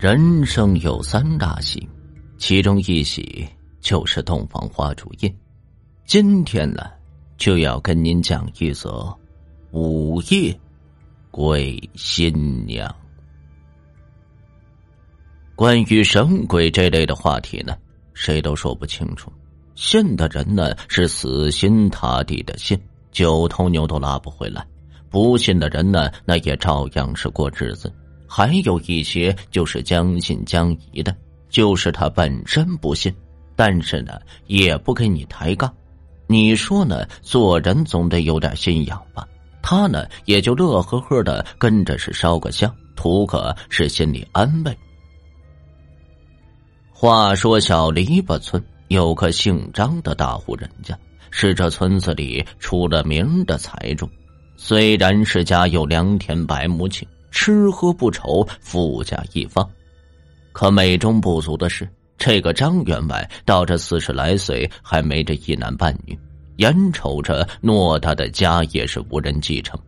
[0.00, 1.86] 人生有三大喜，
[2.38, 3.46] 其中一喜。
[3.82, 5.34] 就是洞房花烛夜，
[6.06, 6.84] 今天呢
[7.36, 9.14] 就要跟您讲一则
[9.72, 10.58] 午夜
[11.30, 12.94] 鬼新娘。
[15.54, 17.76] 关于神鬼这类的话题呢，
[18.14, 19.30] 谁都说不清楚。
[19.74, 22.80] 信的人呢是死心塌地的信，
[23.12, 24.62] 九头牛都拉不回来；
[25.10, 27.92] 不信的人呢，那也照样是过日子。
[28.32, 31.12] 还有一些就是将信将疑的，
[31.48, 33.12] 就是他本身不信。
[33.56, 35.74] 但是呢，也不跟你抬杠。
[36.28, 37.04] 你说呢？
[37.22, 39.26] 做人总得有点信仰吧。
[39.60, 44.78] 他呢，也就乐呵呵的跟着是烧个香，图个是心里安慰。
[46.92, 50.96] 话说小篱笆村有个姓张的大户人家，
[51.32, 54.08] 是这村子里出了名的财主。
[54.56, 59.68] 虽然是家有良田百亩顷，吃喝不愁，富甲一方，
[60.52, 61.88] 可美中不足的是。
[62.18, 66.18] 这个张员外到这四十来岁还没这一男半女，
[66.56, 69.80] 眼瞅着偌大的家业是无人继承，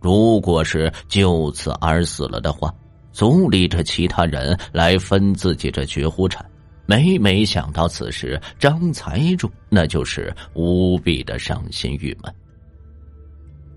[0.00, 2.74] 如果是就此而死了的话，
[3.12, 6.44] 族里这其他人来分自己这绝户产。
[6.86, 12.34] 每每想到此时，张财主那就是无比的伤心郁闷。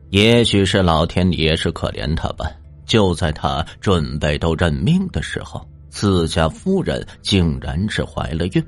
[0.10, 2.52] 也许是老天也是可怜他吧，
[2.90, 5.66] 就在他准备都认命的时候。
[5.90, 8.64] 自家夫人竟然是怀了孕，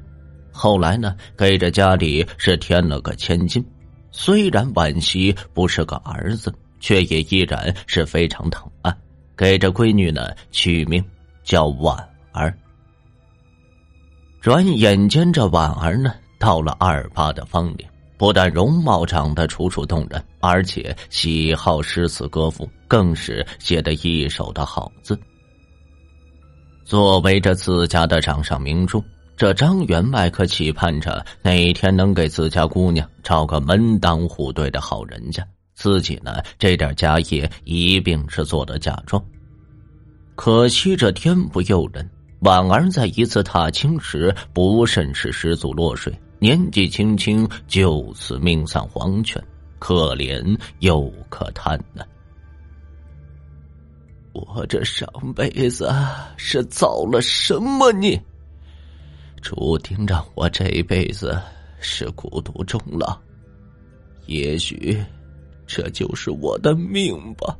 [0.52, 3.64] 后来呢，给这家里是添了个千金。
[4.12, 8.92] 虽然惋惜不是个儿子，却也依然是非常疼爱，
[9.38, 11.04] 给这闺女呢取名
[11.44, 11.96] 叫婉
[12.32, 12.52] 儿。
[14.42, 17.88] 转眼间，这婉儿呢到了二八的芳龄，
[18.22, 25.18] 不但容貌长得楚楚动人，而且喜好诗词歌赋，更是写得一手的好字。
[26.86, 29.04] 作为这自家的掌上明珠，
[29.36, 35.44] 这张员外可期盼着哪天能给自家姑娘找个门当户对的好人家，
[35.74, 39.20] 自己呢这点家业一并是做了嫁妆。
[40.36, 42.08] 可惜这天不佑人，
[42.42, 49.40] 婉儿在一次踏青时不慎是失足落水，年纪轻轻就此命丧黄泉，
[49.78, 52.04] 可怜又可叹呢。
[54.34, 55.94] 我这上辈子
[56.38, 58.20] 是造了什么孽，
[59.40, 61.40] 注定让我这辈子
[61.80, 63.16] 是孤独终老？
[64.26, 65.00] 也许
[65.68, 67.56] 这就是我的命吧。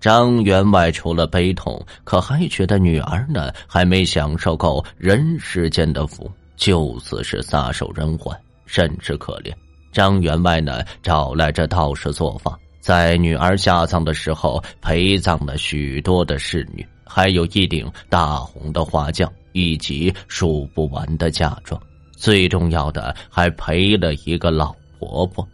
[0.00, 8.36] 张员外除了悲痛，可还觉得女儿呢还没享受够人世间的福，就此是撒手人寰，
[8.66, 9.52] 甚是可怜。
[9.92, 12.58] 张员外呢找来这道士做法。
[12.80, 21.80] 在女儿下葬的时候，陪葬了许多的侍女，还有一顶大红的花轿，以及数不完的嫁妆。
[22.16, 25.46] 最重要的，还陪了一个老婆婆。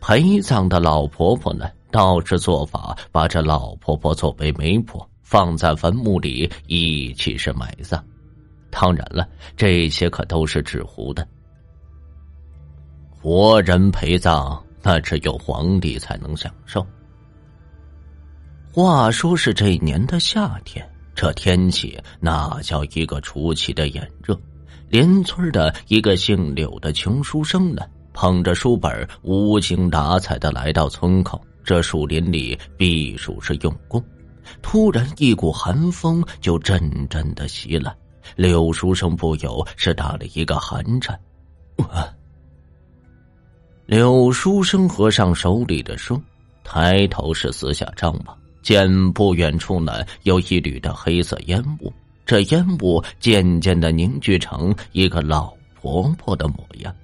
[0.00, 8.02] 陪葬的老婆婆呢，道士做法把这老婆婆作为媒婆，放在坟墓里一起是埋葬。
[8.70, 11.26] 当然了，这些可都是纸糊的。
[13.10, 14.62] 活人陪葬。
[14.80, 16.86] 那只有皇帝才能享受。
[18.72, 24.38] 话说是这年的夏天，这天气那叫一个出奇的炎热。
[24.88, 27.82] 邻村的一个姓柳的穷书生呢，
[28.14, 31.38] 捧着书本，无精打采的来到村口。
[31.64, 34.02] 这树林里避暑是用功，
[34.62, 37.94] 突然一股寒风就阵阵的袭来，
[38.36, 41.18] 柳书生不由是打了一个寒颤。
[43.86, 46.20] 柳书生合上手里的书，
[46.62, 51.92] 抬头是四下张望，见不远处呢有一缕的黑色烟雾，
[52.26, 56.94] 这烟雾渐渐的凝聚成一个老婆婆的模样。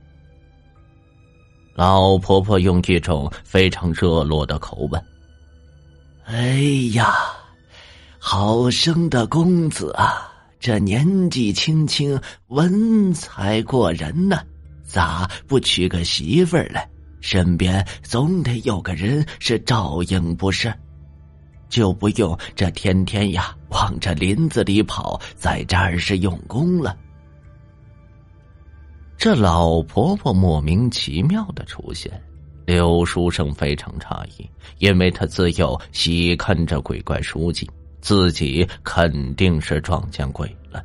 [1.74, 5.04] 老婆婆用一种非常热络的口吻
[6.26, 6.58] ：“哎
[6.92, 7.14] 呀，
[8.18, 10.30] 好生的公子啊，
[10.64, 14.38] 这年纪轻轻，文采过人呢。”
[14.82, 16.88] 咋不娶个媳妇儿来？
[17.20, 20.72] 身边总得有个人是照应，不是？
[21.68, 26.96] 就不用这天天呀往这林子里跑，在这儿是用功了。
[29.18, 32.10] 这老婆婆莫名其妙的出现，
[32.64, 37.68] 刘书生非常诧异，因为他自幼喜看着鬼怪书籍，
[38.04, 40.84] 自己肯定是撞见鬼了。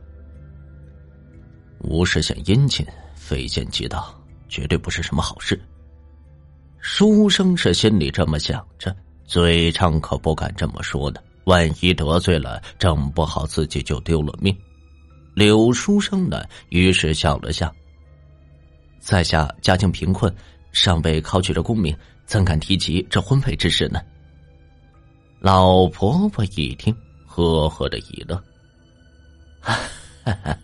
[1.80, 4.18] 吴氏显殷勤，非奸即盗，
[4.48, 5.60] 绝对不是什么好事。
[6.80, 8.96] 书生是心里这么想着，
[9.26, 14.58] 嘴上可不敢这么说的，万一得罪了，整不好自己就丢了命。
[15.36, 17.70] 柳书生呢，于是笑了笑。
[19.02, 20.34] 在下家境贫困，
[20.72, 21.94] 尚未考取这功名，
[22.26, 24.00] 怎敢提及这婚配之事呢？
[25.42, 26.96] 老婆婆一听，
[27.30, 28.36] 呵呵的一乐，
[29.62, 29.78] 哈
[30.26, 30.58] 哈哈！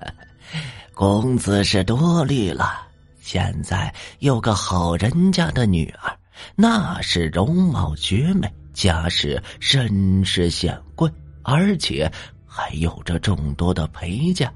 [0.96, 2.88] 公子是多虑了。
[3.20, 6.18] 现在有个好人家的女儿，
[6.56, 11.10] 那是容貌绝美，家世甚是显贵，
[11.44, 12.12] 而且
[12.46, 14.52] 还有着众多的陪嫁。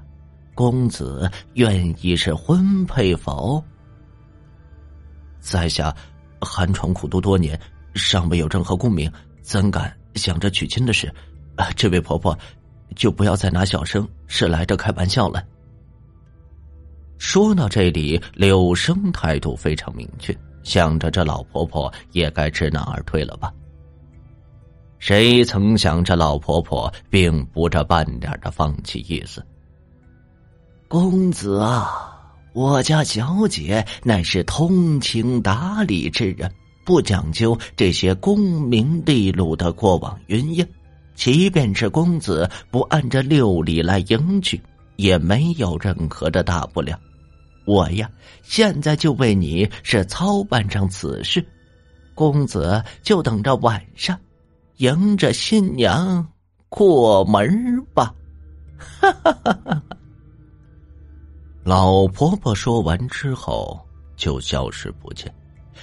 [0.54, 3.64] 公子愿意是婚配否？
[5.38, 5.94] 在下
[6.40, 7.58] 寒窗苦读多年，
[7.94, 9.10] 尚未有任何功名，
[9.42, 11.12] 怎敢想着娶亲的事？
[11.76, 12.36] 这位婆婆，
[12.94, 15.42] 就不要再拿小生是来这开玩笑了。
[17.18, 23.52] 说到这里，柳生态度非常明确，想着这老婆婆也该知难而退了吧。
[24.98, 29.44] 谁曾想，这老婆婆并不着半点的放弃意思。
[30.88, 32.22] 公子啊，
[32.52, 36.52] 我家小姐乃是通情达理之人，
[36.84, 40.68] 不讲究这些功名利禄的过往云烟。
[41.14, 44.60] 即便是公子不按着六礼来迎娶，
[44.96, 46.98] 也没有任何的大不了。
[47.66, 48.10] 我呀，
[48.42, 51.46] 现在就为你是操办上此事，
[52.14, 54.18] 公子就等着晚上，
[54.78, 56.26] 迎着新娘
[56.68, 58.14] 过门吧。
[58.78, 59.82] 哈哈哈哈
[61.62, 63.78] 老婆婆说完之后
[64.16, 65.32] 就消失不见，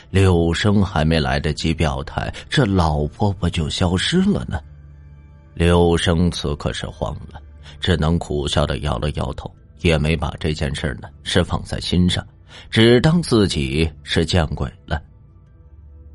[0.10, 4.60] 柳生还没来得及表态，这老婆婆就消失了呢。
[5.57, 7.42] 柳生此刻是慌了，
[7.80, 9.51] 只能苦笑的摇了摇头。
[9.81, 12.25] 也没把这件事呢是放在心上，
[12.69, 15.01] 只当自己是见鬼了。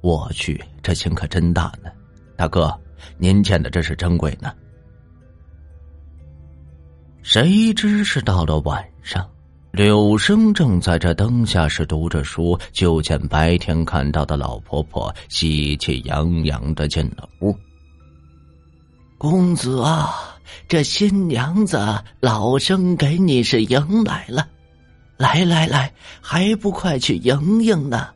[0.01, 1.91] 我去，这心可真大呢！
[2.37, 2.73] 大哥，
[3.19, 4.53] 您见的这是真鬼呢？
[7.23, 9.29] 谁知是到了晚上，
[9.71, 17.57] 柳生正在这灯下是读着书，就见白天看到的老婆婆喜气洋洋的进了屋。
[19.23, 20.37] 公子啊！
[20.67, 21.79] 这新娘子
[22.19, 24.49] 老生给你是迎来了，
[25.17, 28.09] 来来来，还不快去迎迎呢？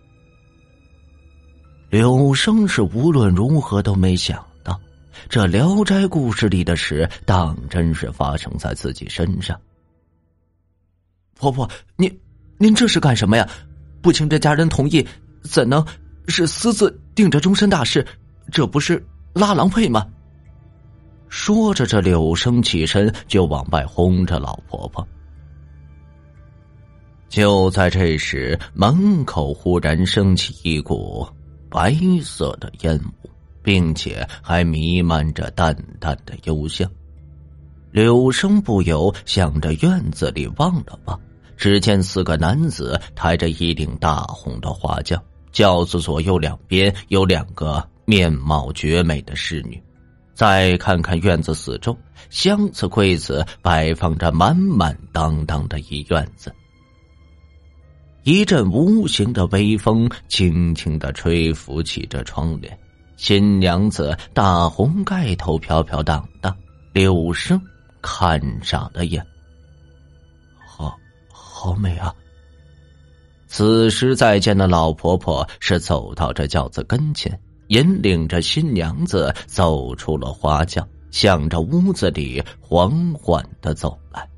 [1.91, 4.81] 柳生是无论如何都没想到，
[5.29, 9.57] 这《聊斋》故事里的事当真是发生在自己身上。
[11.39, 12.13] 婆婆，您
[12.59, 13.49] 您这是干什么呀？
[14.03, 15.07] 不请这家人同意，
[15.45, 15.87] 怎能
[16.27, 18.05] 是私自定这终身大事？
[18.51, 20.05] 这不是拉郎配吗？
[21.37, 25.07] 说着，这柳生起身就往外轰着老婆婆。
[27.29, 31.29] 就在这时，门口忽然升起一股
[31.69, 33.29] 白色的烟雾，
[33.63, 36.91] 并且还弥漫着淡淡的幽香。
[37.91, 41.21] 柳生不由向着院子里望了望，
[41.55, 49.81] 只见四个男子抬着一顶大红的花轿，轿子左右两边有两个面貌绝美的侍女。
[50.37, 51.97] 再看看院子四周，
[52.29, 56.55] 箱子柜子摆放着满满当当的一院子。
[58.23, 62.79] 一阵无形的微风轻轻的吹拂起这窗帘，
[63.17, 66.55] 新娘子大红盖头飘飘荡荡，
[66.93, 67.59] 柳生
[68.03, 69.27] 看傻了眼。
[70.67, 70.99] 好，
[71.33, 72.15] 好美啊！
[73.47, 77.41] 此时再见的老婆婆是走到这轿子跟前。
[77.69, 84.29] 引领着新娘子走出了花轿，向着屋子里缓缓的走来。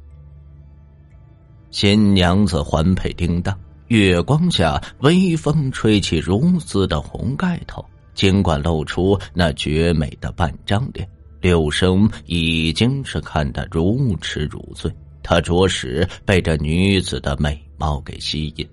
[1.70, 3.58] 新娘子环佩叮当，
[3.88, 11.08] 月光下微风吹起如丝的红盖头，尽管露出那绝美的半张脸，
[11.40, 14.90] 柳生已经是看得如痴如醉。
[15.23, 18.66] 他着实被这女子的美貌给吸引。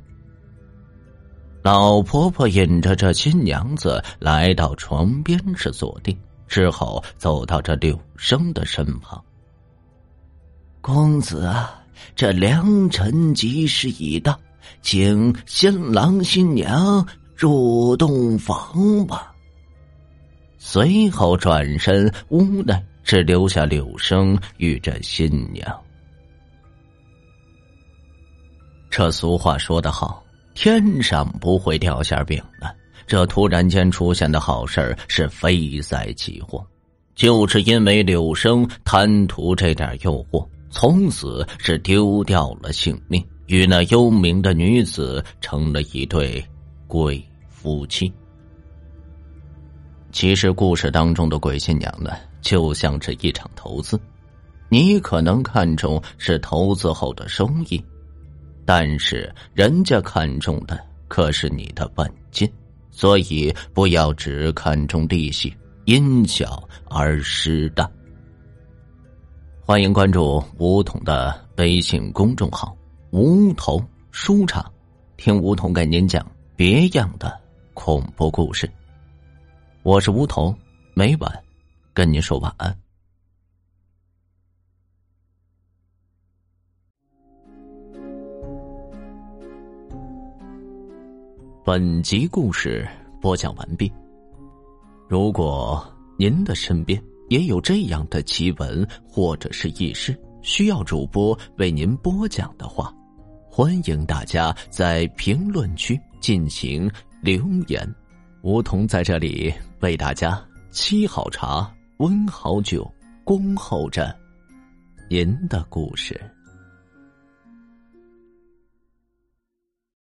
[1.66, 6.16] 老婆婆引着这新娘子来到床边，是坐定
[6.48, 9.20] 之后，走到这柳生的身旁。
[10.80, 11.84] 公子啊，
[12.16, 14.40] 这良辰吉时已到，
[14.84, 17.04] 请新郎新娘
[17.36, 19.34] 入洞房吧。
[20.60, 25.82] 随后转身屋内，只留下柳生与这新娘。
[28.92, 30.24] 这俗话说得好，
[30.56, 32.76] 天上不会掉馅饼的。
[33.06, 36.66] 这突然间出现的好事是非灾即祸，
[37.14, 46.44] 就是因为柳生贪图这点诱惑，从此是丢掉了性命，与那幽冥的女子成了一对
[46.88, 48.12] 鬼夫妻。
[50.12, 54.00] 其实故事当中的鬼新娘呢，就像是一场投资，
[54.70, 57.84] 你可能看重是投资后的收益，
[58.66, 62.52] 但是人家看中的可是你的本金。
[62.92, 65.54] 所以不要只看重利息，
[65.84, 67.92] 因小而失大。
[69.60, 72.74] 欢迎关注梧桐的微信公众号
[73.12, 74.72] “梧桐书场”，
[75.18, 77.38] 听梧桐给您讲别样的
[77.74, 78.70] 恐怖故事。
[79.84, 80.58] 我是梧桐，
[80.94, 81.44] 每晚
[81.94, 82.85] 跟您说晚安。
[91.66, 92.88] 本集故事
[93.20, 93.92] 播讲完毕。
[95.10, 95.84] 如果
[96.16, 102.94] 您的身边也有这样的奇闻或者是异事，需要主播为您播讲的话，
[103.50, 106.88] 欢迎大家在评论区进行
[107.20, 107.96] 留言。
[108.44, 110.40] 梧桐在这里为大家
[110.72, 111.68] 沏好茶、
[111.98, 112.88] 温好酒，
[113.24, 114.16] 恭候着
[115.10, 116.22] 您的故事。